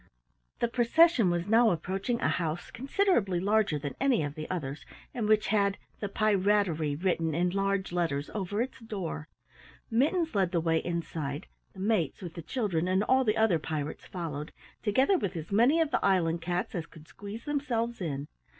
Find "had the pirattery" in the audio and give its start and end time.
5.49-6.95